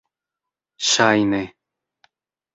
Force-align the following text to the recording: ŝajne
ŝajne 0.89 1.43